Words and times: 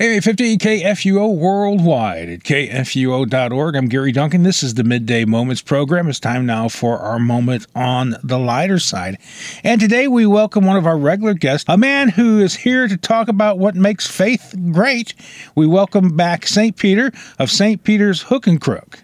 A50 0.00 0.58
KFUO 0.58 1.36
worldwide 1.36 2.28
at 2.28 2.40
kfuo.org. 2.40 3.76
I'm 3.76 3.86
Gary 3.86 4.10
Duncan. 4.10 4.42
This 4.42 4.64
is 4.64 4.74
the 4.74 4.82
Midday 4.82 5.24
Moments 5.24 5.62
program. 5.62 6.08
It's 6.08 6.18
time 6.18 6.44
now 6.44 6.68
for 6.68 6.98
our 6.98 7.20
moment 7.20 7.68
on 7.76 8.16
the 8.24 8.40
lighter 8.40 8.80
side. 8.80 9.18
And 9.62 9.80
today 9.80 10.08
we 10.08 10.26
welcome 10.26 10.66
one 10.66 10.76
of 10.76 10.84
our 10.84 10.98
regular 10.98 11.32
guests, 11.32 11.66
a 11.68 11.78
man 11.78 12.08
who 12.08 12.40
is 12.40 12.56
here 12.56 12.88
to 12.88 12.96
talk 12.96 13.28
about 13.28 13.60
what 13.60 13.76
makes 13.76 14.04
faith 14.04 14.56
great. 14.72 15.14
We 15.54 15.68
welcome 15.68 16.16
back 16.16 16.48
St. 16.48 16.76
Peter 16.76 17.12
of 17.38 17.48
St. 17.48 17.84
Peter's 17.84 18.22
Hook 18.22 18.48
and 18.48 18.60
Crook. 18.60 18.98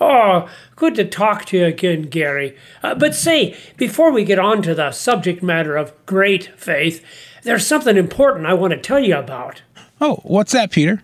Oh, 0.00 0.50
good 0.74 0.96
to 0.96 1.04
talk 1.04 1.44
to 1.46 1.58
you 1.58 1.66
again, 1.66 2.02
Gary. 2.02 2.56
Uh, 2.82 2.96
but 2.96 3.14
say, 3.14 3.56
before 3.76 4.10
we 4.10 4.24
get 4.24 4.40
on 4.40 4.62
to 4.62 4.74
the 4.74 4.90
subject 4.90 5.44
matter 5.44 5.76
of 5.76 5.92
great 6.06 6.58
faith, 6.58 7.04
there's 7.44 7.64
something 7.64 7.96
important 7.96 8.46
I 8.46 8.54
want 8.54 8.72
to 8.72 8.80
tell 8.80 8.98
you 8.98 9.16
about. 9.16 9.62
Oh, 10.06 10.20
what's 10.22 10.52
that, 10.52 10.70
Peter? 10.70 11.02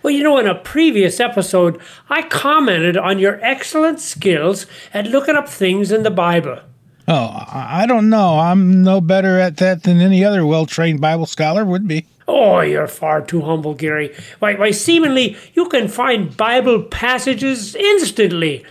Well, 0.00 0.12
you 0.12 0.22
know, 0.22 0.38
in 0.38 0.46
a 0.46 0.54
previous 0.54 1.18
episode, 1.18 1.80
I 2.08 2.22
commented 2.22 2.96
on 2.96 3.18
your 3.18 3.40
excellent 3.44 3.98
skills 3.98 4.64
at 4.94 5.08
looking 5.08 5.34
up 5.34 5.48
things 5.48 5.90
in 5.90 6.04
the 6.04 6.10
Bible. 6.12 6.60
Oh, 7.08 7.44
I 7.48 7.84
don't 7.88 8.08
know. 8.08 8.38
I'm 8.38 8.84
no 8.84 9.00
better 9.00 9.40
at 9.40 9.56
that 9.56 9.82
than 9.82 10.00
any 10.00 10.24
other 10.24 10.46
well 10.46 10.66
trained 10.66 11.00
Bible 11.00 11.26
scholar 11.26 11.64
would 11.64 11.88
be. 11.88 12.06
Oh, 12.28 12.60
you're 12.60 12.86
far 12.86 13.22
too 13.22 13.40
humble, 13.40 13.74
Gary. 13.74 14.14
Why, 14.38 14.54
why, 14.54 14.70
seemingly, 14.70 15.36
you 15.54 15.68
can 15.68 15.88
find 15.88 16.36
Bible 16.36 16.84
passages 16.84 17.74
instantly. 17.74 18.64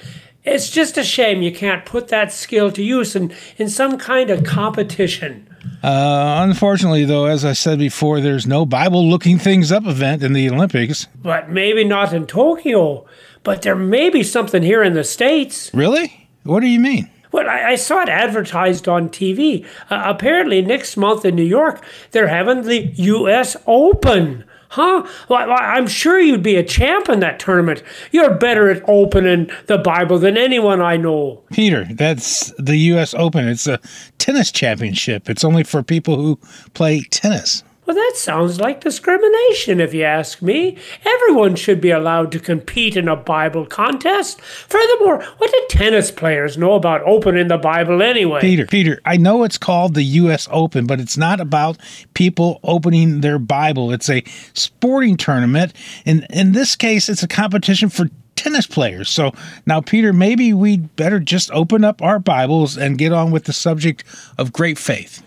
It's 0.46 0.70
just 0.70 0.98
a 0.98 1.04
shame 1.04 1.41
you 1.41 1.52
can't 1.52 1.84
put 1.84 2.08
that 2.08 2.32
skill 2.32 2.72
to 2.72 2.82
use 2.82 3.18
in, 3.18 3.34
in 3.58 3.68
some 3.68 3.98
kind 3.98 4.30
of 4.30 4.46
competition. 4.46 5.51
Uh, 5.84 6.45
unfortunately, 6.48 7.05
though, 7.05 7.26
as 7.26 7.44
I 7.44 7.53
said 7.53 7.80
before, 7.80 8.20
there's 8.20 8.45
no 8.45 8.66
Bible 8.66 9.09
looking 9.09 9.40
things 9.40 9.71
up 9.71 9.85
event 9.85 10.21
in 10.23 10.34
the 10.34 10.49
Olympics. 10.49 11.07
But 11.16 11.49
maybe 11.49 11.84
not 11.84 12.13
in 12.13 12.27
Tokyo. 12.27 13.05
But 13.44 13.63
there 13.63 13.76
may 13.76 14.10
be 14.10 14.21
something 14.21 14.62
here 14.62 14.84
in 14.84 14.93
the 14.93 15.04
States. 15.04 15.71
Really? 15.73 16.27
What 16.43 16.60
do 16.60 16.68
you 16.68 16.79
mean? 16.79 17.10
Well, 17.32 17.49
I, 17.49 17.71
I 17.71 17.76
saw 17.76 18.01
it 18.01 18.10
advertised 18.10 18.88
on 18.88 19.10
TV. 19.10 19.65
Uh, 19.90 20.04
apparently, 20.05 20.62
next 20.62 20.98
month 20.98 21.26
in 21.26 21.35
New 21.35 21.43
York, 21.43 21.84
they're 22.12 22.27
having 22.27 22.63
the 22.63 22.88
U.S. 22.95 23.55
Open. 23.66 24.43
Huh? 24.72 25.05
Well, 25.27 25.54
I'm 25.60 25.86
sure 25.86 26.18
you'd 26.18 26.44
be 26.44 26.55
a 26.55 26.64
champ 26.64 27.10
in 27.10 27.20
that 27.20 27.40
tournament. 27.40 27.84
You're 28.12 28.34
better 28.34 28.70
at 28.70 28.82
opening 28.88 29.52
the 29.68 29.78
Bible 29.78 30.18
than 30.18 30.38
anyone 30.38 30.82
I 30.82 30.96
know. 30.96 31.44
Peter, 31.52 31.86
that's 31.91 32.54
the 32.58 32.78
U.S. 32.78 33.13
Open. 33.13 33.50
It's 33.50 33.68
a 33.68 33.82
tennis 34.18 34.50
championship. 34.50 35.30
It's 35.30 35.44
only 35.44 35.63
for 35.63 35.84
people 35.84 36.16
who 36.16 36.40
play 36.74 37.02
tennis. 37.02 37.66
Well, 37.92 38.10
that 38.10 38.16
sounds 38.16 38.58
like 38.58 38.80
discrimination, 38.80 39.82
if 39.82 39.94
you 39.94 40.04
ask 40.04 40.42
me. 40.42 40.78
Everyone 41.04 41.58
should 41.58 41.82
be 41.82 41.92
allowed 41.92 42.32
to 42.32 42.40
compete 42.40 42.96
in 42.96 43.10
a 43.10 43.18
Bible 43.18 43.66
contest. 43.66 44.40
Furthermore, 44.40 45.22
what 45.40 45.52
do 45.52 45.66
tennis 45.68 46.10
players 46.10 46.58
know 46.58 46.76
about 46.76 47.02
opening 47.04 47.50
the 47.50 47.58
Bible 47.58 48.02
anyway? 48.02 48.40
Peter, 48.40 48.66
Peter, 48.66 49.02
I 49.04 49.18
know 49.18 49.44
it's 49.44 49.58
called 49.58 49.94
the 49.94 50.04
U.S. 50.04 50.48
Open, 50.52 50.88
but 50.88 51.02
it's 51.02 51.18
not 51.18 51.42
about 51.42 51.80
people 52.14 52.62
opening 52.64 53.20
their 53.20 53.38
Bible. 53.38 53.92
It's 53.92 54.10
a 54.10 54.24
sporting 54.54 55.18
tournament. 55.18 55.74
And 56.06 56.26
in 56.30 56.54
this 56.54 56.78
case, 56.78 57.10
it's 57.10 57.24
a 57.24 57.28
competition 57.28 57.90
for 57.90 58.10
tennis 58.38 58.68
players. 58.68 59.10
So 59.10 59.34
now, 59.66 59.82
Peter, 59.82 60.14
maybe 60.14 60.54
we'd 60.54 60.96
better 60.96 61.20
just 61.20 61.52
open 61.52 61.84
up 61.84 62.02
our 62.02 62.20
Bibles 62.20 62.78
and 62.78 62.98
get 62.98 63.12
on 63.12 63.32
with 63.32 63.44
the 63.44 63.54
subject 63.54 64.06
of 64.38 64.53
great 64.53 64.78
faith. 64.78 65.22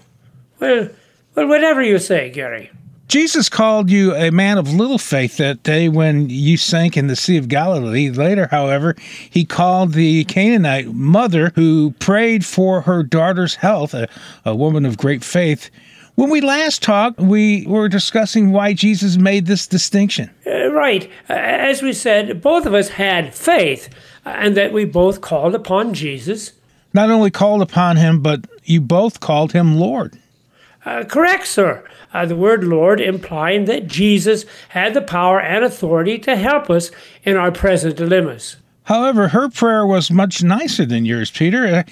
Well, 0.60 0.88
well, 1.34 1.48
whatever 1.48 1.82
you 1.82 1.98
say, 1.98 2.30
Gary. 2.30 2.70
Jesus 3.06 3.48
called 3.48 3.90
you 3.90 4.14
a 4.14 4.30
man 4.30 4.56
of 4.56 4.72
little 4.72 4.98
faith 4.98 5.36
that 5.36 5.62
day 5.62 5.88
when 5.88 6.30
you 6.30 6.56
sank 6.56 6.96
in 6.96 7.06
the 7.06 7.16
Sea 7.16 7.36
of 7.36 7.48
Galilee. 7.48 8.10
Later, 8.10 8.48
however, 8.50 8.96
he 9.30 9.44
called 9.44 9.92
the 9.92 10.24
Canaanite 10.24 10.88
mother 10.88 11.52
who 11.54 11.94
prayed 11.98 12.46
for 12.46 12.80
her 12.80 13.02
daughter's 13.02 13.56
health, 13.56 13.92
a, 13.94 14.08
a 14.44 14.56
woman 14.56 14.86
of 14.86 14.96
great 14.96 15.22
faith. 15.22 15.70
When 16.14 16.30
we 16.30 16.40
last 16.40 16.82
talked, 16.82 17.20
we 17.20 17.66
were 17.66 17.88
discussing 17.88 18.52
why 18.52 18.72
Jesus 18.72 19.16
made 19.16 19.46
this 19.46 19.66
distinction. 19.66 20.30
Uh, 20.46 20.72
right. 20.72 21.10
As 21.28 21.82
we 21.82 21.92
said, 21.92 22.40
both 22.40 22.66
of 22.66 22.72
us 22.72 22.88
had 22.88 23.34
faith, 23.34 23.90
uh, 24.24 24.30
and 24.30 24.56
that 24.56 24.72
we 24.72 24.84
both 24.84 25.20
called 25.20 25.54
upon 25.54 25.92
Jesus. 25.92 26.52
Not 26.94 27.10
only 27.10 27.30
called 27.30 27.62
upon 27.62 27.96
him, 27.96 28.20
but 28.22 28.46
you 28.64 28.80
both 28.80 29.20
called 29.20 29.52
him 29.52 29.76
Lord. 29.76 30.18
Uh, 30.84 31.04
correct, 31.04 31.46
sir. 31.46 31.84
Uh, 32.12 32.26
the 32.26 32.36
word 32.36 32.62
Lord 32.62 33.00
implying 33.00 33.64
that 33.64 33.86
Jesus 33.86 34.44
had 34.68 34.94
the 34.94 35.00
power 35.02 35.40
and 35.40 35.64
authority 35.64 36.18
to 36.20 36.36
help 36.36 36.68
us 36.68 36.90
in 37.22 37.36
our 37.36 37.50
present 37.50 37.96
dilemmas. 37.96 38.56
However, 38.84 39.28
her 39.28 39.48
prayer 39.48 39.86
was 39.86 40.10
much 40.10 40.42
nicer 40.42 40.84
than 40.84 41.06
yours, 41.06 41.30
Peter. 41.30 41.64
Uh, 41.66 41.82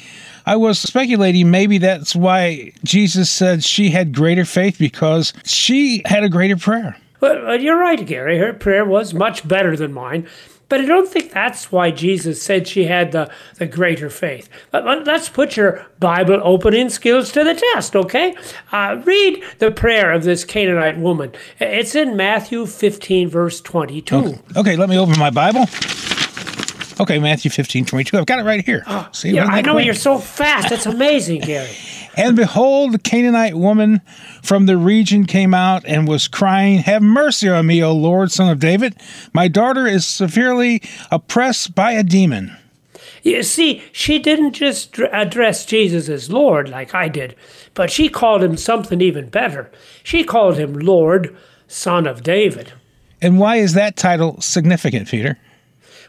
I 0.45 0.57
was 0.57 0.79
speculating 0.79 1.51
maybe 1.51 1.79
that's 1.79 2.15
why 2.15 2.73
Jesus 2.85 3.31
said 3.31 3.65
she 3.65 3.91
had 3.91 4.15
greater 4.15 4.45
faith 4.45 4.79
because 4.79 5.33
she 5.45 6.03
had 6.05 6.23
a 6.23 6.29
greater 6.29 6.57
prayer. 6.57 6.97
Well, 7.21 7.61
you're 7.61 7.79
right, 7.79 8.05
Gary. 8.05 8.39
Her 8.39 8.53
prayer 8.53 8.85
was 8.85 9.15
much 9.15 9.47
better 9.47 9.77
than 9.77 9.93
mine. 9.93 10.29
But 10.73 10.81
I 10.81 10.87
don't 10.87 11.07
think 11.07 11.33
that's 11.33 11.71
why 11.71 11.91
Jesus 11.91 12.41
said 12.41 12.67
she 12.67 12.85
had 12.85 13.13
the, 13.13 13.31
the 13.57 13.67
greater 13.67 14.09
faith. 14.09 14.49
But 14.71 15.05
let's 15.05 15.29
put 15.29 15.55
your 15.55 15.85
Bible 16.01 16.41
opening 16.43 16.89
skills 16.89 17.31
to 17.33 17.45
the 17.45 17.53
test, 17.53 17.95
okay? 17.95 18.35
Uh, 18.73 19.03
read 19.05 19.45
the 19.59 19.71
prayer 19.71 20.11
of 20.13 20.23
this 20.23 20.47
Canaanite 20.47 20.97
woman. 20.97 21.33
It's 21.61 21.95
in 21.95 22.17
Matthew 22.17 22.65
15, 22.65 23.29
verse 23.29 23.61
22. 23.61 24.17
Okay, 24.17 24.41
okay 24.57 24.77
let 24.77 24.89
me 24.89 24.97
open 24.97 25.19
my 25.19 25.29
Bible. 25.29 25.67
Okay, 26.99 27.19
Matthew 27.19 27.51
15, 27.51 27.85
22. 27.85 28.17
I've 28.17 28.25
got 28.25 28.39
it 28.39 28.45
right 28.45 28.65
here. 28.65 28.83
Oh, 28.87 29.07
See, 29.13 29.33
yeah, 29.33 29.45
I 29.45 29.61
know 29.61 29.77
you're 29.77 29.93
so 29.93 30.17
fast. 30.17 30.73
It's 30.73 30.87
amazing, 30.87 31.43
Gary. 31.43 31.69
And 32.17 32.37
behold, 32.37 32.93
the 32.93 32.99
Canaanite 32.99 33.57
woman 33.57 34.03
from 34.43 34.67
the 34.67 34.77
region 34.77 35.25
came 35.27 35.55
out 35.55 35.85
and 35.87 36.07
was 36.07 36.29
crying, 36.29 36.79
Have 36.81 37.03
mercy 37.03 37.49
on 37.49 37.67
me, 37.67 37.83
O 37.83 37.93
Lord, 37.93 38.31
son 38.31 38.51
of 38.51 38.59
David. 38.59 38.97
My 39.33 39.49
daughter 39.49 39.87
is 39.87 40.07
severely 40.07 40.83
oppressed 41.11 41.75
by 41.75 41.93
a 41.93 42.03
demon. 42.03 42.57
You 43.23 43.43
see, 43.43 43.83
she 43.93 44.19
didn't 44.19 44.53
just 44.53 44.99
address 44.99 45.65
Jesus 45.65 46.09
as 46.09 46.31
Lord 46.31 46.69
like 46.69 46.95
I 46.95 47.09
did, 47.09 47.37
but 47.73 47.91
she 47.91 48.09
called 48.09 48.43
him 48.43 48.57
something 48.57 49.01
even 49.01 49.29
better. 49.29 49.71
She 50.03 50.25
called 50.25 50.59
him 50.59 50.75
Lord, 50.75 51.37
son 51.69 52.07
of 52.07 52.23
David. 52.23 52.73
And 53.21 53.39
why 53.39 53.57
is 53.57 53.75
that 53.75 53.97
title 53.97 54.41
significant, 54.41 55.09
Peter? 55.09 55.39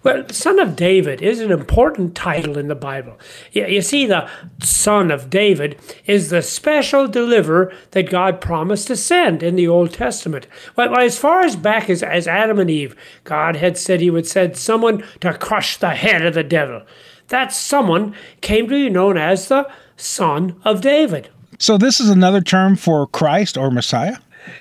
Well, 0.04 0.28
Son 0.30 0.60
of 0.60 0.76
David 0.76 1.22
is 1.22 1.40
an 1.40 1.52
important 1.52 2.14
title 2.14 2.58
in 2.58 2.68
the 2.68 2.76
Bible. 2.76 3.18
You 3.54 3.82
see, 3.82 4.06
the 4.06 4.30
Son 4.62 5.12
of 5.12 5.30
David 5.30 5.80
is 6.06 6.30
the 6.30 6.42
special 6.42 7.08
deliverer 7.08 7.74
that 7.92 8.10
God 8.10 8.42
promised 8.42 8.88
to 8.88 8.98
send 8.98 9.42
in 9.42 9.56
the 9.56 9.68
Old 9.68 9.94
Testament. 9.94 10.46
Well, 10.76 10.98
as 11.00 11.18
far 11.18 11.42
as 11.42 11.56
back 11.56 11.90
as, 11.90 12.04
as 12.04 12.28
Adam 12.28 12.60
and 12.60 12.70
Eve, 12.70 12.96
God 13.24 13.56
had 13.56 13.78
said 13.78 14.02
he 14.02 14.10
would 14.10 14.28
send 14.28 14.58
someone 14.58 15.04
to 15.22 15.34
crush 15.38 15.78
the 15.78 15.92
head 15.92 16.26
of 16.26 16.34
the 16.34 16.44
devil. 16.44 16.84
That 17.30 17.54
someone 17.54 18.14
came 18.42 18.66
to 18.66 18.72
be 18.72 18.90
known 18.90 19.18
as 19.18 19.48
the 19.48 19.72
Son 19.96 20.60
of 20.66 20.82
David. 20.82 21.30
So, 21.60 21.78
this 21.78 22.02
is 22.02 22.10
another 22.10 22.42
term 22.42 22.76
for 22.76 23.08
Christ 23.08 23.58
or 23.58 23.72
Messiah? 23.72 24.18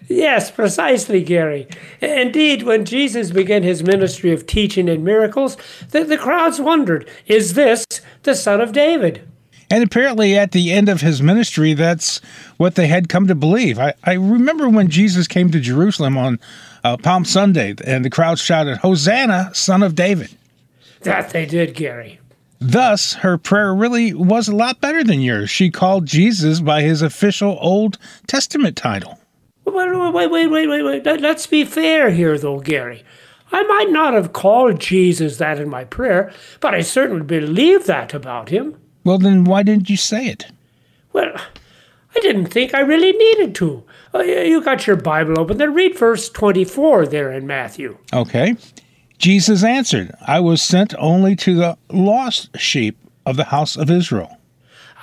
Yes, 0.09 0.51
precisely, 0.51 1.23
Gary. 1.23 1.67
Indeed, 2.01 2.63
when 2.63 2.85
Jesus 2.85 3.31
began 3.31 3.63
his 3.63 3.83
ministry 3.83 4.33
of 4.33 4.47
teaching 4.47 4.89
and 4.89 5.05
miracles, 5.05 5.57
the, 5.91 6.05
the 6.05 6.19
crowds 6.19 6.61
wondered, 6.61 7.09
is 7.27 7.55
this 7.55 7.85
the 8.23 8.35
Son 8.35 8.61
of 8.61 8.73
David? 8.73 9.27
And 9.71 9.83
apparently, 9.83 10.37
at 10.37 10.53
the 10.53 10.71
end 10.71 10.91
of 10.91 11.01
his 11.01 11.23
ministry, 11.23 11.73
that's 11.73 12.21
what 12.59 12.75
they 12.75 12.89
had 12.89 13.09
come 13.09 13.27
to 13.29 13.35
believe. 13.35 13.79
I, 13.79 13.95
I 14.05 14.13
remember 14.15 14.69
when 14.69 14.89
Jesus 14.89 15.27
came 15.27 15.51
to 15.51 15.61
Jerusalem 15.61 16.19
on 16.19 16.41
uh, 16.85 16.99
Palm 16.99 17.25
Sunday, 17.25 17.75
and 17.85 18.05
the 18.05 18.11
crowd 18.11 18.39
shouted, 18.39 18.79
Hosanna, 18.79 19.51
Son 19.55 19.83
of 19.83 19.95
David. 19.95 20.37
That 21.01 21.31
they 21.31 21.47
did, 21.47 21.75
Gary. 21.75 22.21
Thus, 22.61 23.15
her 23.15 23.39
prayer 23.39 23.75
really 23.75 24.13
was 24.13 24.47
a 24.47 24.55
lot 24.55 24.81
better 24.81 25.03
than 25.03 25.21
yours. 25.21 25.51
She 25.51 25.71
called 25.71 26.07
Jesus 26.07 26.61
by 26.61 26.83
his 26.83 27.03
official 27.03 27.59
Old 27.61 27.99
Testament 28.27 28.77
title. 28.77 29.19
Wait, 29.65 29.75
wait, 29.75 30.31
wait, 30.31 30.47
wait, 30.49 30.67
wait, 30.67 30.83
wait. 30.83 31.21
Let's 31.21 31.47
be 31.47 31.65
fair 31.65 32.11
here, 32.11 32.37
though, 32.39 32.61
Gary. 32.61 33.05
I 33.53 33.63
might 33.65 33.91
not 33.91 34.15
have 34.15 34.33
called 34.33 34.81
Jesus 34.81 35.37
that 35.37 35.59
in 35.59 35.69
my 35.69 35.85
prayer, 35.85 36.33
but 36.61 36.75
I 36.75 36.81
certainly 36.81 37.25
believe 37.25 37.87
that 37.87 38.15
about 38.15 38.49
him. 38.49 38.77
Well, 39.05 39.19
then 39.19 39.45
why 39.45 39.63
didn't 39.63 39.91
you 39.91 39.97
say 39.97 40.27
it? 40.27 40.47
Well, 41.13 41.35
I 42.17 42.21
didn't 42.21 42.47
think 42.47 42.75
I 42.75 42.81
really 42.81 43.13
needed 43.13 43.55
to. 43.57 43.85
Uh, 44.15 44.21
you 44.21 44.63
got 44.63 44.87
your 44.87 44.97
Bible 44.97 45.39
open. 45.39 45.59
Then 45.59 45.75
read 45.75 45.99
verse 45.99 46.29
24 46.31 47.07
there 47.07 47.33
in 47.33 47.47
Matthew. 47.47 47.99
Okay. 48.13 48.57
Jesus 49.19 49.63
answered, 49.63 50.13
I 50.27 50.41
was 50.41 50.63
sent 50.63 50.95
only 50.99 51.37
to 51.37 51.55
the 51.55 51.79
lost 51.91 52.59
sheep 52.59 52.99
of 53.25 53.37
the 53.37 53.45
house 53.45 53.77
of 53.77 53.91
Israel. 53.91 54.39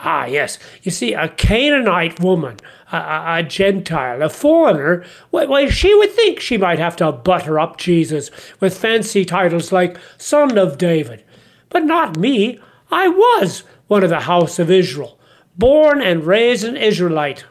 Ah, 0.02 0.26
yes. 0.26 0.58
You 0.82 0.92
see, 0.92 1.14
a 1.14 1.28
Canaanite 1.28 2.22
woman, 2.22 2.58
a, 2.92 2.98
a, 2.98 3.36
a 3.40 3.44
Gentile, 3.44 4.22
a 4.22 4.30
foreigner, 4.30 5.04
why, 5.30 5.68
she 5.70 5.94
would 5.94 6.12
think 6.12 6.40
she 6.40 6.58
might 6.58 6.80
have 6.80 6.96
to 6.98 7.12
butter 7.12 7.60
up 7.60 7.78
Jesus 7.78 8.32
with 8.62 8.78
fancy 8.78 9.26
titles 9.26 9.74
like 9.74 9.98
Son 10.18 10.58
of 10.58 10.78
David. 10.78 11.24
But 11.68 11.84
not 11.84 12.18
me. 12.18 12.60
I 12.92 13.10
was 13.10 13.64
one 13.88 14.04
of 14.04 14.10
the 14.10 14.22
house 14.22 14.58
of 14.58 14.72
Israel, 14.72 15.20
born 15.58 16.02
and 16.02 16.26
raised 16.26 16.64
an 16.64 16.78
Israelite. 16.78 17.44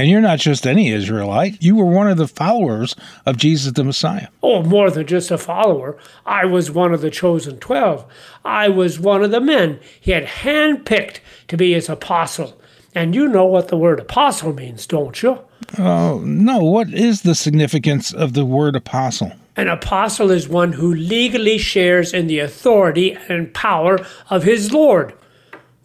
And 0.00 0.08
you're 0.08 0.22
not 0.22 0.38
just 0.38 0.66
any 0.66 0.88
Israelite. 0.88 1.62
You 1.62 1.76
were 1.76 1.84
one 1.84 2.08
of 2.08 2.16
the 2.16 2.26
followers 2.26 2.96
of 3.26 3.36
Jesus 3.36 3.74
the 3.74 3.84
Messiah. 3.84 4.28
Oh, 4.42 4.62
more 4.62 4.90
than 4.90 5.06
just 5.06 5.30
a 5.30 5.36
follower. 5.36 5.98
I 6.24 6.46
was 6.46 6.70
one 6.70 6.94
of 6.94 7.02
the 7.02 7.10
chosen 7.10 7.58
twelve. 7.58 8.06
I 8.42 8.70
was 8.70 8.98
one 8.98 9.22
of 9.22 9.30
the 9.30 9.42
men 9.42 9.78
he 10.00 10.12
had 10.12 10.24
handpicked 10.24 11.18
to 11.48 11.58
be 11.58 11.74
his 11.74 11.90
apostle. 11.90 12.58
And 12.94 13.14
you 13.14 13.28
know 13.28 13.44
what 13.44 13.68
the 13.68 13.76
word 13.76 14.00
apostle 14.00 14.54
means, 14.54 14.86
don't 14.86 15.22
you? 15.22 15.38
Oh, 15.78 16.18
uh, 16.18 16.22
no. 16.24 16.64
What 16.64 16.88
is 16.94 17.20
the 17.20 17.34
significance 17.34 18.10
of 18.10 18.32
the 18.32 18.46
word 18.46 18.76
apostle? 18.76 19.32
An 19.54 19.68
apostle 19.68 20.30
is 20.30 20.48
one 20.48 20.72
who 20.72 20.94
legally 20.94 21.58
shares 21.58 22.14
in 22.14 22.26
the 22.26 22.38
authority 22.38 23.18
and 23.28 23.52
power 23.52 23.98
of 24.30 24.44
his 24.44 24.72
Lord. 24.72 25.12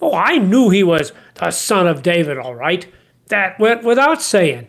Oh, 0.02 0.14
I 0.14 0.38
knew 0.38 0.70
he 0.70 0.84
was 0.84 1.12
the 1.34 1.52
son 1.52 1.86
of 1.86 2.02
David, 2.02 2.38
all 2.38 2.56
right. 2.56 2.88
That 3.28 3.60
went 3.60 3.84
without 3.84 4.22
saying. 4.22 4.68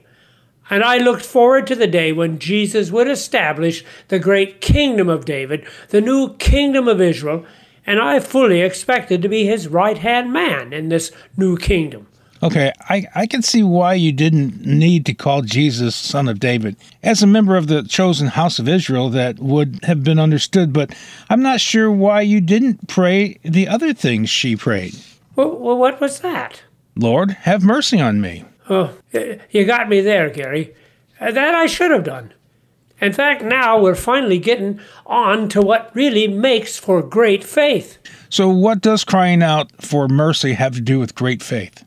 And 0.69 0.83
I 0.83 0.99
looked 0.99 1.25
forward 1.25 1.67
to 1.69 1.77
the 1.77 1.87
day 1.87 2.13
when 2.13 2.39
Jesus 2.39 2.91
would 2.91 3.09
establish 3.09 3.85
the 4.09 4.19
great 4.19 4.61
kingdom 4.61 5.09
of 5.09 5.25
David, 5.25 5.65
the 5.91 6.01
new 6.01 6.35
kingdom 6.37 6.89
of 6.89 7.01
Israel, 7.01 7.45
and 7.87 8.01
I 8.01 8.19
fully 8.19 8.63
expected 8.63 9.23
to 9.23 9.29
be 9.29 9.45
his 9.45 9.69
right 9.69 9.99
hand 9.99 10.33
man 10.33 10.73
in 10.73 10.89
this 10.89 11.13
new 11.37 11.57
kingdom. 11.57 12.09
Okay, 12.43 12.73
I, 12.81 13.07
I 13.15 13.27
can 13.27 13.43
see 13.43 13.63
why 13.63 13.95
you 13.95 14.13
didn't 14.13 14.67
need 14.67 15.07
to 15.07 15.15
call 15.15 15.41
Jesus 15.43 15.97
son 15.97 16.29
of 16.29 16.39
David. 16.39 16.77
As 17.03 17.23
a 17.23 17.27
member 17.27 17.57
of 17.57 17.67
the 17.67 17.83
chosen 17.85 18.27
house 18.27 18.59
of 18.59 18.69
Israel, 18.69 19.09
that 19.11 19.39
would 19.39 19.81
have 19.85 20.05
been 20.05 20.19
understood, 20.19 20.73
but 20.73 20.95
I'm 21.31 21.43
not 21.43 21.61
sure 21.61 21.91
why 21.91 22.21
you 22.21 22.41
didn't 22.41 22.89
pray 22.89 23.39
the 23.43 23.69
other 23.69 23.95
things 23.95 24.29
she 24.29 24.55
prayed. 24.55 24.97
Well, 25.35 25.57
well 25.57 25.79
what 25.79 26.01
was 26.01 26.21
that? 26.21 26.63
Lord, 26.97 27.31
have 27.31 27.63
mercy 27.63 28.01
on 28.01 28.21
me. 28.21 28.45
Oh, 28.69 28.93
you 29.51 29.65
got 29.65 29.89
me 29.89 30.01
there, 30.01 30.31
Gary. 30.31 30.75
Uh, 31.21 31.31
that 31.31 31.55
I 31.55 31.67
should 31.67 31.91
have 31.91 32.05
done. 32.05 32.33
In 33.01 33.13
fact, 33.13 33.43
now 33.43 33.79
we're 33.79 33.95
finally 33.95 34.39
getting 34.39 34.81
on 35.05 35.49
to 35.51 35.61
what 35.61 35.95
really 35.95 36.27
makes 36.27 36.79
for 36.79 37.03
great 37.03 37.45
faith. 37.45 37.99
So, 38.31 38.49
what 38.49 38.81
does 38.81 39.05
crying 39.05 39.43
out 39.43 39.71
for 39.83 40.09
mercy 40.09 40.55
have 40.55 40.75
to 40.75 40.81
do 40.81 40.99
with 40.99 41.15
great 41.15 41.43
faith? 41.43 41.85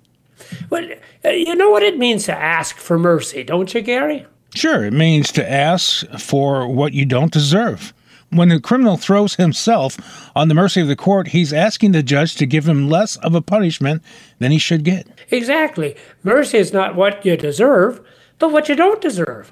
Well, 0.69 0.87
uh, 1.25 1.29
you 1.29 1.55
know 1.55 1.69
what 1.71 1.83
it 1.83 1.97
means 1.97 2.25
to 2.25 2.35
ask 2.35 2.77
for 2.77 2.97
mercy, 2.99 3.43
don't 3.43 3.73
you, 3.73 3.81
Gary? 3.81 4.25
Sure, 4.53 4.85
it 4.85 4.93
means 4.93 5.31
to 5.33 5.51
ask 5.51 6.07
for 6.19 6.67
what 6.67 6.93
you 6.93 7.05
don't 7.05 7.31
deserve. 7.31 7.93
When 8.31 8.49
the 8.49 8.59
criminal 8.59 8.97
throws 8.97 9.35
himself 9.35 9.97
on 10.35 10.49
the 10.49 10.53
mercy 10.53 10.81
of 10.81 10.87
the 10.87 10.95
court, 10.95 11.29
he's 11.29 11.51
asking 11.51 11.93
the 11.93 12.03
judge 12.03 12.35
to 12.35 12.45
give 12.45 12.67
him 12.67 12.89
less 12.89 13.15
of 13.17 13.33
a 13.33 13.41
punishment 13.41 14.03
than 14.37 14.51
he 14.51 14.59
should 14.59 14.83
get. 14.83 15.07
Exactly. 15.31 15.95
Mercy 16.23 16.59
is 16.59 16.71
not 16.71 16.95
what 16.95 17.25
you 17.25 17.35
deserve, 17.35 18.01
but 18.37 18.51
what 18.51 18.69
you 18.69 18.75
don't 18.75 19.01
deserve. 19.01 19.51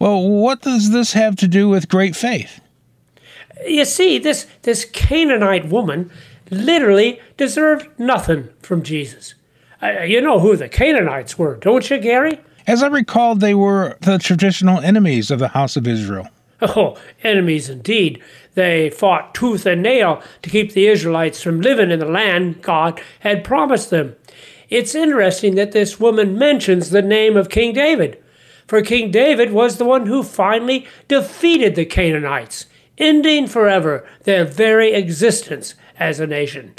Well, 0.00 0.28
what 0.28 0.62
does 0.62 0.90
this 0.90 1.12
have 1.12 1.36
to 1.36 1.46
do 1.46 1.68
with 1.68 1.88
great 1.88 2.16
faith? 2.16 2.60
You 3.66 3.84
see, 3.84 4.18
this, 4.18 4.46
this 4.62 4.84
Canaanite 4.86 5.68
woman 5.68 6.10
literally 6.50 7.20
deserved 7.36 7.86
nothing 7.98 8.48
from 8.60 8.82
Jesus. 8.82 9.34
Uh, 9.82 10.02
you 10.02 10.20
know 10.20 10.40
who 10.40 10.56
the 10.56 10.68
Canaanites 10.68 11.38
were, 11.38 11.56
don't 11.56 11.88
you, 11.88 11.98
Gary? 11.98 12.40
As 12.66 12.82
I 12.82 12.88
recall, 12.88 13.34
they 13.34 13.54
were 13.54 13.96
the 14.00 14.18
traditional 14.18 14.80
enemies 14.80 15.30
of 15.30 15.38
the 15.38 15.48
house 15.48 15.76
of 15.76 15.86
Israel. 15.86 16.28
Oh, 16.62 16.96
enemies 17.22 17.68
indeed. 17.68 18.22
They 18.54 18.90
fought 18.90 19.34
tooth 19.34 19.66
and 19.66 19.82
nail 19.82 20.22
to 20.42 20.50
keep 20.50 20.72
the 20.72 20.86
Israelites 20.86 21.42
from 21.42 21.60
living 21.60 21.90
in 21.90 21.98
the 21.98 22.06
land 22.06 22.62
God 22.62 23.00
had 23.20 23.44
promised 23.44 23.90
them. 23.90 24.16
It's 24.68 24.94
interesting 24.94 25.54
that 25.56 25.72
this 25.72 25.98
woman 25.98 26.38
mentions 26.38 26.90
the 26.90 27.02
name 27.02 27.36
of 27.36 27.48
King 27.48 27.72
David, 27.72 28.22
for 28.66 28.82
King 28.82 29.10
David 29.10 29.52
was 29.52 29.78
the 29.78 29.84
one 29.84 30.06
who 30.06 30.22
finally 30.22 30.86
defeated 31.08 31.74
the 31.74 31.84
Canaanites, 31.84 32.66
ending 32.98 33.48
forever 33.48 34.06
their 34.24 34.44
very 34.44 34.92
existence 34.92 35.74
as 35.98 36.20
a 36.20 36.26
nation. 36.26 36.74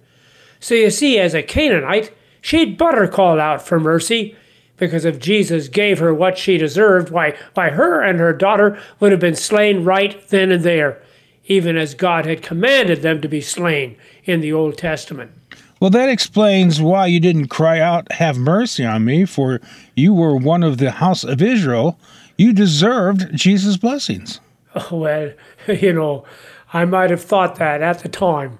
So 0.62 0.74
you 0.74 0.90
see, 0.90 1.20
as 1.20 1.34
a 1.34 1.44
Canaanite, 1.44 2.16
she'd 2.40 2.78
better 2.78 3.08
call 3.08 3.42
out 3.42 3.68
for 3.68 3.80
mercy 3.80 4.38
because 4.82 5.06
if 5.06 5.20
Jesus 5.20 5.68
gave 5.68 6.00
her 6.00 6.12
what 6.12 6.40
she 6.40 6.58
deserved, 6.58 7.12
why, 7.12 7.38
why 7.54 7.70
her 7.70 8.02
and 8.02 8.20
her 8.20 8.34
daughter 8.34 8.80
would 9.00 9.12
have 9.12 9.22
been 9.22 9.36
slain 9.36 9.86
right 9.86 10.28
then 10.30 10.52
and 10.52 10.64
there, 10.64 11.00
even 11.46 11.78
as 11.78 11.94
God 11.94 12.26
had 12.26 12.42
commanded 12.42 13.04
them 13.04 13.22
to 13.22 13.28
be 13.28 13.42
slain 13.42 13.96
in 14.26 14.42
the 14.42 14.52
Old 14.52 14.80
Testament. 14.80 15.34
Well, 15.80 15.92
that 15.92 16.10
explains 16.10 16.82
why 16.82 17.06
you 17.06 17.20
didn't 17.20 17.50
cry 17.50 17.80
out, 17.80 18.12
Have 18.14 18.40
mercy 18.40 18.84
on 18.84 19.06
me, 19.06 19.24
for 19.26 19.62
you 19.96 20.16
were 20.16 20.36
one 20.36 20.64
of 20.64 20.80
the 20.80 20.90
house 20.90 21.24
of 21.24 21.44
Israel. 21.44 22.00
You 22.36 22.52
deserved 22.52 23.36
Jesus' 23.36 23.78
blessings. 23.78 24.40
Oh, 24.74 24.88
well, 24.98 25.32
you 25.68 25.94
know, 25.94 26.26
I 26.74 26.86
might 26.86 27.12
have 27.12 27.22
thought 27.24 27.58
that 27.58 27.84
at 27.84 28.00
the 28.00 28.10
time, 28.10 28.58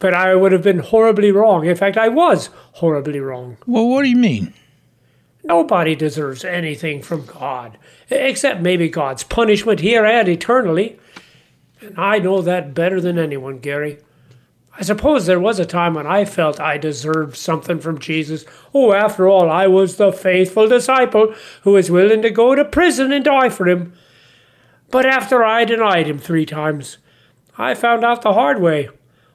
but 0.00 0.12
I 0.12 0.34
would 0.34 0.50
have 0.50 0.62
been 0.62 0.80
horribly 0.80 1.30
wrong. 1.30 1.66
In 1.66 1.76
fact, 1.76 1.96
I 1.96 2.08
was 2.08 2.50
horribly 2.72 3.20
wrong. 3.20 3.58
Well, 3.64 3.86
what 3.86 4.02
do 4.02 4.08
you 4.08 4.16
mean? 4.16 4.52
Nobody 5.44 5.94
deserves 5.94 6.44
anything 6.44 7.02
from 7.02 7.26
God, 7.26 7.76
except 8.10 8.60
maybe 8.60 8.88
God's 8.88 9.24
punishment 9.24 9.80
here 9.80 10.04
and 10.04 10.28
eternally. 10.28 10.98
And 11.80 11.98
I 11.98 12.18
know 12.18 12.42
that 12.42 12.74
better 12.74 13.00
than 13.00 13.18
anyone, 13.18 13.58
Gary. 13.58 13.98
I 14.78 14.82
suppose 14.82 15.26
there 15.26 15.40
was 15.40 15.58
a 15.58 15.66
time 15.66 15.94
when 15.94 16.06
I 16.06 16.24
felt 16.24 16.60
I 16.60 16.78
deserved 16.78 17.36
something 17.36 17.78
from 17.80 17.98
Jesus. 17.98 18.44
Oh, 18.72 18.92
after 18.92 19.28
all, 19.28 19.50
I 19.50 19.66
was 19.66 19.96
the 19.96 20.12
faithful 20.12 20.68
disciple 20.68 21.34
who 21.62 21.72
was 21.72 21.90
willing 21.90 22.22
to 22.22 22.30
go 22.30 22.54
to 22.54 22.64
prison 22.64 23.12
and 23.12 23.24
die 23.24 23.50
for 23.50 23.68
him. 23.68 23.92
But 24.90 25.04
after 25.04 25.44
I 25.44 25.64
denied 25.64 26.06
him 26.06 26.18
three 26.18 26.46
times, 26.46 26.98
I 27.58 27.74
found 27.74 28.04
out 28.04 28.22
the 28.22 28.32
hard 28.32 28.62
way. 28.62 28.88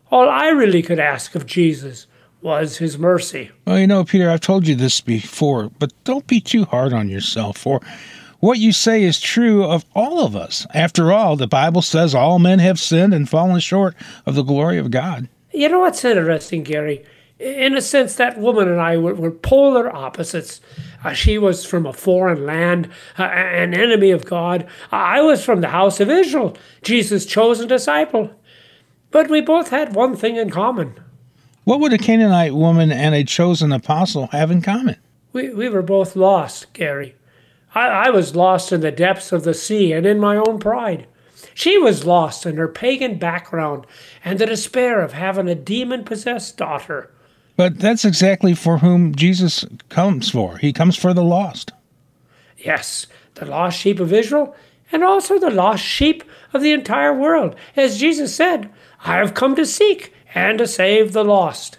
All 0.10 0.28
I 0.30 0.48
really 0.50 0.82
could 0.82 1.00
ask 1.00 1.36
of 1.36 1.46
Jesus 1.46 2.08
was 2.42 2.78
his 2.78 2.98
mercy. 2.98 3.52
Well, 3.66 3.80
you 3.80 3.88
know, 3.88 4.04
Peter, 4.04 4.30
I've 4.30 4.42
told 4.42 4.68
you 4.68 4.76
this 4.76 5.02
before, 5.02 5.70
but 5.80 5.92
don't 6.04 6.28
be 6.28 6.40
too 6.40 6.66
hard 6.66 6.94
on 6.94 7.10
yourself, 7.10 7.58
for 7.58 7.82
what 8.40 8.60
you 8.60 8.72
say 8.72 9.04
is 9.04 9.20
true 9.20 9.64
of 9.64 9.86
all 9.96 10.24
of 10.24 10.36
us. 10.36 10.66
After 10.74 11.12
all, 11.12 11.36
the 11.36 11.48
Bible 11.48 11.82
says 11.82 12.14
all 12.14 12.40
men 12.40 12.60
have 12.60 12.80
sinned 12.80 13.14
and 13.14 13.28
fallen 13.28 13.60
short 13.60 13.96
of 14.26 14.36
the 14.36 14.44
glory 14.44 14.78
of 14.78 14.92
God. 14.92 15.28
You 15.52 15.70
know 15.70 15.80
what's 15.80 16.06
interesting, 16.06 16.64
Gary? 16.64 17.04
In 17.40 17.76
a 17.76 17.82
sense, 17.82 18.16
that 18.16 18.40
woman 18.40 18.68
and 18.68 18.82
I 18.82 18.98
were, 18.98 19.14
were 19.14 19.32
polar 19.32 19.94
opposites. 19.96 20.60
Uh, 21.04 21.14
she 21.14 21.38
was 21.38 21.66
from 21.66 21.86
a 21.86 21.94
foreign 21.94 22.46
land, 22.46 22.90
uh, 23.18 23.24
an 23.24 23.74
enemy 23.74 24.12
of 24.12 24.26
God. 24.26 24.68
I 24.92 25.22
was 25.22 25.44
from 25.44 25.62
the 25.62 25.70
house 25.70 26.00
of 26.00 26.10
Israel, 26.10 26.58
Jesus' 26.82 27.26
chosen 27.26 27.68
disciple. 27.68 28.32
But 29.12 29.30
we 29.30 29.42
both 29.42 29.70
had 29.70 29.96
one 29.96 30.16
thing 30.16 30.36
in 30.36 30.50
common 30.50 31.00
what 31.68 31.82
would 31.82 31.92
a 31.92 31.98
Canaanite 31.98 32.56
woman 32.56 32.94
and 32.94 33.14
a 33.14 33.26
chosen 33.26 33.74
apostle 33.74 34.28
have 34.28 34.52
in 34.52 34.62
common? 34.62 34.96
We, 35.34 35.50
we 35.50 35.68
were 35.68 35.82
both 35.82 36.16
lost, 36.16 36.72
Gary. 36.72 37.14
I, 37.76 37.88
I 37.88 38.10
was 38.10 38.38
lost 38.38 38.72
in 38.72 38.80
the 38.80 38.90
depths 38.90 39.34
of 39.34 39.44
the 39.44 39.54
sea 39.54 39.92
and 39.92 40.06
in 40.06 40.18
my 40.18 40.38
own 40.38 40.60
pride. 40.60 41.08
She 41.54 41.78
was 41.78 42.06
lost 42.06 42.46
in 42.46 42.56
her 42.56 42.70
pagan 42.70 43.20
background 43.20 43.86
and 44.24 44.40
the 44.40 44.46
despair 44.46 45.02
of 45.02 45.12
having 45.12 45.50
a 45.50 45.56
demon 45.56 46.06
possessed 46.06 46.56
daughter. 46.56 47.12
But 47.58 47.80
that's 47.80 48.06
exactly 48.06 48.56
for 48.56 48.78
whom 48.78 49.14
Jesus 49.14 49.66
comes 49.90 50.30
for. 50.32 50.60
He 50.60 50.72
comes 50.72 50.96
for 50.96 51.14
the 51.14 51.22
lost. 51.22 51.74
Yes, 52.58 53.08
the 53.36 53.46
lost 53.46 53.78
sheep 53.78 54.00
of 54.00 54.14
Israel 54.14 54.56
and 54.90 55.04
also 55.04 55.38
the 55.38 55.52
lost 55.52 55.84
sheep 55.84 56.24
of 56.54 56.62
the 56.62 56.72
entire 56.72 57.14
world. 57.14 57.58
As 57.76 58.00
Jesus 58.00 58.34
said, 58.34 58.70
I 59.04 59.18
have 59.18 59.34
come 59.34 59.54
to 59.58 59.66
seek 59.66 60.14
and 60.34 60.58
to 60.58 60.68
save 60.68 61.14
the 61.14 61.24
lost. 61.24 61.78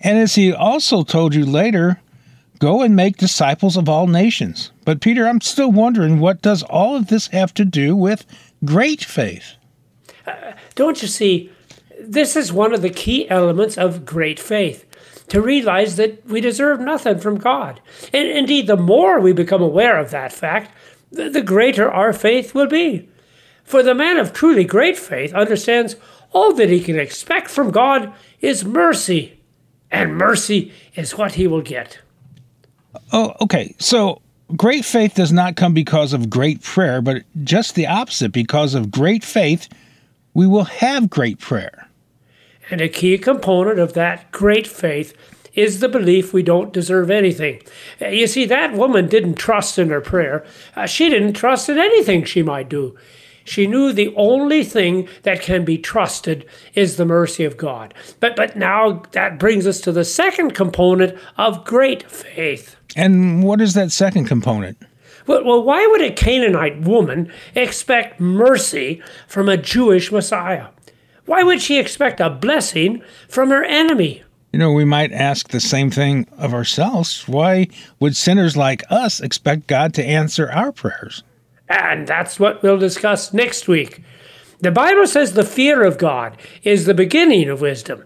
And 0.00 0.18
as 0.18 0.34
he 0.34 0.52
also 0.52 1.02
told 1.02 1.34
you 1.34 1.44
later, 1.44 2.00
go 2.58 2.82
and 2.82 2.96
make 2.96 3.16
disciples 3.16 3.76
of 3.76 3.88
all 3.88 4.06
nations. 4.06 4.72
But 4.84 5.00
Peter, 5.00 5.26
I'm 5.26 5.40
still 5.40 5.70
wondering 5.70 6.20
what 6.20 6.42
does 6.42 6.62
all 6.62 6.96
of 6.96 7.08
this 7.08 7.28
have 7.28 7.52
to 7.54 7.64
do 7.64 7.94
with 7.94 8.24
great 8.64 9.04
faith? 9.04 9.54
Uh, 10.26 10.52
don't 10.74 11.02
you 11.02 11.08
see? 11.08 11.50
This 12.00 12.36
is 12.36 12.52
one 12.52 12.72
of 12.72 12.82
the 12.82 12.90
key 12.90 13.28
elements 13.28 13.76
of 13.76 14.06
great 14.06 14.40
faith 14.40 14.86
to 15.28 15.40
realize 15.40 15.96
that 15.96 16.26
we 16.26 16.40
deserve 16.40 16.80
nothing 16.80 17.18
from 17.18 17.38
God. 17.38 17.80
And 18.12 18.28
indeed, 18.28 18.66
the 18.66 18.76
more 18.76 19.20
we 19.20 19.32
become 19.32 19.62
aware 19.62 19.98
of 19.98 20.10
that 20.10 20.32
fact, 20.32 20.72
the 21.10 21.42
greater 21.42 21.90
our 21.90 22.12
faith 22.12 22.54
will 22.54 22.66
be. 22.66 23.08
For 23.64 23.82
the 23.82 23.94
man 23.94 24.16
of 24.16 24.32
truly 24.32 24.64
great 24.64 24.98
faith 24.98 25.32
understands 25.32 25.96
all 26.32 26.54
that 26.54 26.68
he 26.68 26.80
can 26.80 26.98
expect 26.98 27.50
from 27.50 27.70
God 27.70 28.12
is 28.40 28.64
mercy. 28.64 29.36
and 29.92 30.16
mercy 30.16 30.72
is 30.94 31.18
what 31.18 31.34
he 31.34 31.48
will 31.48 31.62
get. 31.62 31.98
Oh, 33.12 33.34
okay. 33.40 33.74
So 33.78 34.22
great 34.56 34.84
faith 34.84 35.14
does 35.14 35.32
not 35.32 35.56
come 35.56 35.74
because 35.74 36.12
of 36.12 36.30
great 36.30 36.62
prayer, 36.62 37.02
but 37.02 37.24
just 37.42 37.74
the 37.74 37.88
opposite. 37.88 38.30
Because 38.32 38.74
of 38.74 38.90
great 38.90 39.24
faith, 39.24 39.68
we 40.32 40.46
will 40.46 40.64
have 40.64 41.10
great 41.10 41.40
prayer. 41.40 41.88
And 42.70 42.80
a 42.80 42.88
key 42.88 43.18
component 43.18 43.80
of 43.80 43.94
that 43.94 44.30
great 44.30 44.66
faith 44.66 45.12
is 45.54 45.80
the 45.80 45.88
belief 45.88 46.32
we 46.32 46.44
don't 46.44 46.72
deserve 46.72 47.10
anything. 47.10 47.60
You 48.00 48.28
see, 48.28 48.44
that 48.44 48.72
woman 48.72 49.08
didn't 49.08 49.34
trust 49.34 49.78
in 49.78 49.90
her 49.90 50.00
prayer. 50.00 50.44
Uh, 50.76 50.86
she 50.86 51.08
didn't 51.08 51.32
trust 51.32 51.68
in 51.68 51.78
anything 51.78 52.24
she 52.24 52.42
might 52.42 52.68
do. 52.68 52.96
She 53.44 53.66
knew 53.66 53.92
the 53.92 54.14
only 54.16 54.64
thing 54.64 55.08
that 55.22 55.42
can 55.42 55.64
be 55.64 55.78
trusted 55.78 56.46
is 56.74 56.96
the 56.96 57.04
mercy 57.04 57.44
of 57.44 57.56
God. 57.56 57.94
But 58.20 58.36
but 58.36 58.56
now 58.56 59.02
that 59.12 59.38
brings 59.38 59.66
us 59.66 59.80
to 59.82 59.92
the 59.92 60.04
second 60.04 60.52
component 60.52 61.18
of 61.36 61.64
great 61.64 62.10
faith. 62.10 62.76
And 62.96 63.42
what 63.42 63.60
is 63.60 63.74
that 63.74 63.92
second 63.92 64.26
component? 64.26 64.78
Well, 65.26 65.44
well 65.44 65.62
why 65.62 65.86
would 65.86 66.02
a 66.02 66.12
Canaanite 66.12 66.82
woman 66.82 67.32
expect 67.54 68.20
mercy 68.20 69.02
from 69.26 69.48
a 69.48 69.56
Jewish 69.56 70.12
Messiah? 70.12 70.68
Why 71.26 71.42
would 71.42 71.62
she 71.62 71.78
expect 71.78 72.20
a 72.20 72.30
blessing 72.30 73.02
from 73.28 73.50
her 73.50 73.64
enemy? 73.64 74.24
You 74.52 74.58
know, 74.58 74.72
we 74.72 74.84
might 74.84 75.12
ask 75.12 75.48
the 75.48 75.60
same 75.60 75.90
thing 75.90 76.26
of 76.36 76.52
ourselves. 76.52 77.28
Why 77.28 77.68
would 78.00 78.16
sinners 78.16 78.56
like 78.56 78.82
us 78.90 79.20
expect 79.20 79.68
God 79.68 79.94
to 79.94 80.04
answer 80.04 80.50
our 80.50 80.72
prayers? 80.72 81.22
And 81.70 82.08
that's 82.08 82.40
what 82.40 82.62
we'll 82.62 82.78
discuss 82.78 83.32
next 83.32 83.68
week. 83.68 84.02
The 84.58 84.72
Bible 84.72 85.06
says 85.06 85.32
the 85.32 85.44
fear 85.44 85.84
of 85.84 85.98
God 85.98 86.36
is 86.64 86.84
the 86.84 86.94
beginning 86.94 87.48
of 87.48 87.60
wisdom. 87.60 88.04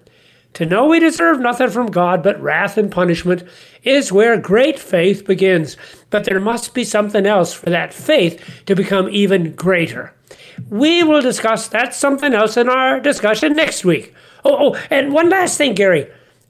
To 0.52 0.66
know 0.66 0.87
we 0.87 1.00
deserve 1.00 1.40
nothing 1.40 1.71
from 1.71 1.90
God 1.90 2.23
but 2.23 2.40
wrath 2.40 2.76
and 2.76 2.92
punishment 2.92 3.42
is 3.83 4.12
where 4.12 4.38
great 4.38 4.78
faith 4.78 5.25
begins. 5.25 5.76
But 6.11 6.25
there 6.25 6.38
must 6.38 6.75
be 6.75 6.85
something 6.85 7.26
else 7.26 7.52
for 7.54 7.71
that 7.71 7.92
faith 7.92 8.62
to 8.66 8.76
become 8.76 9.09
even 9.09 9.54
greater. 9.54 10.14
We 10.68 11.02
will 11.02 11.23
discuss 11.23 11.66
that 11.68 11.94
something 11.94 12.35
else 12.35 12.56
in 12.56 12.68
our 12.68 13.00
discussion 13.00 13.54
next 13.54 13.85
week. 13.85 14.14
Oh, 14.44 14.75
oh 14.75 14.87
and 14.90 15.12
one 15.12 15.30
last 15.30 15.59
thing, 15.59 15.75
Gary. 15.75 16.06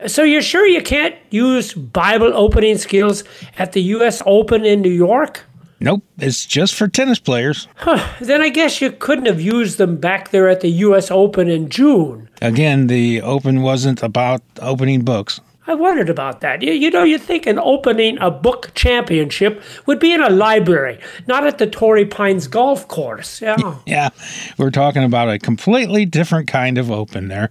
So 0.08 0.22
you're 0.22 0.42
sure 0.42 0.66
you 0.66 0.82
can't 0.82 1.14
use 1.30 1.72
Bible 1.72 2.32
opening 2.34 2.76
skills 2.76 3.22
at 3.56 3.72
the 3.72 3.82
U.S. 3.82 4.20
Open 4.26 4.66
in 4.66 4.82
New 4.82 4.90
York? 4.90 5.44
Nope, 5.84 6.02
it's 6.16 6.46
just 6.46 6.74
for 6.74 6.88
tennis 6.88 7.18
players. 7.18 7.68
Huh, 7.76 8.02
then 8.18 8.40
I 8.40 8.48
guess 8.48 8.80
you 8.80 8.90
couldn't 8.90 9.26
have 9.26 9.38
used 9.38 9.76
them 9.76 9.98
back 9.98 10.30
there 10.30 10.48
at 10.48 10.62
the 10.62 10.70
U.S. 10.70 11.10
Open 11.10 11.50
in 11.50 11.68
June. 11.68 12.30
Again, 12.40 12.86
the 12.86 13.20
Open 13.20 13.60
wasn't 13.60 14.02
about 14.02 14.40
opening 14.62 15.02
books. 15.02 15.42
I 15.66 15.74
wondered 15.74 16.08
about 16.08 16.40
that. 16.40 16.62
You, 16.62 16.72
you 16.72 16.90
know, 16.90 17.04
you'd 17.04 17.20
think 17.20 17.46
an 17.46 17.58
opening 17.58 18.18
a 18.18 18.30
book 18.30 18.72
championship 18.74 19.62
would 19.84 19.98
be 19.98 20.12
in 20.12 20.22
a 20.22 20.30
library, 20.30 20.98
not 21.26 21.46
at 21.46 21.58
the 21.58 21.66
Torrey 21.66 22.06
Pines 22.06 22.48
golf 22.48 22.88
course. 22.88 23.42
Yeah. 23.42 23.76
yeah, 23.86 24.08
we're 24.56 24.70
talking 24.70 25.04
about 25.04 25.28
a 25.28 25.38
completely 25.38 26.06
different 26.06 26.48
kind 26.48 26.78
of 26.78 26.90
open 26.90 27.28
there. 27.28 27.50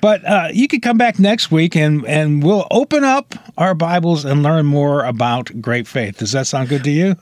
But 0.00 0.24
uh, 0.24 0.48
you 0.52 0.68
could 0.68 0.82
come 0.82 0.98
back 0.98 1.18
next 1.18 1.50
week 1.50 1.76
and, 1.76 2.06
and 2.06 2.44
we'll 2.44 2.66
open 2.70 3.02
up 3.02 3.34
our 3.56 3.74
Bibles 3.74 4.24
and 4.24 4.42
learn 4.42 4.66
more 4.66 5.04
about 5.04 5.60
great 5.60 5.88
faith. 5.88 6.18
Does 6.18 6.32
that 6.32 6.46
sound 6.46 6.68
good 6.68 6.84
to 6.84 6.90
you? 6.90 7.16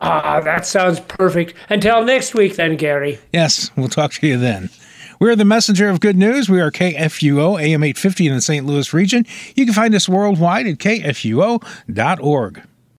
Ah, 0.00 0.40
that 0.40 0.66
sounds 0.66 1.00
perfect. 1.00 1.54
Until 1.68 2.02
next 2.04 2.34
week, 2.34 2.56
then, 2.56 2.76
Gary. 2.76 3.18
Yes, 3.32 3.70
we'll 3.76 3.88
talk 3.88 4.12
to 4.14 4.26
you 4.26 4.38
then. 4.38 4.70
We're 5.20 5.36
the 5.36 5.44
messenger 5.44 5.90
of 5.90 6.00
good 6.00 6.16
news. 6.16 6.48
We 6.48 6.60
are 6.62 6.70
KFUO, 6.70 7.60
AM 7.60 7.82
850 7.82 8.26
in 8.28 8.34
the 8.34 8.40
St. 8.40 8.64
Louis 8.64 8.94
region. 8.94 9.26
You 9.54 9.66
can 9.66 9.74
find 9.74 9.94
us 9.94 10.08
worldwide 10.08 10.66
at 10.66 10.78
kfuo.org. 10.78 12.62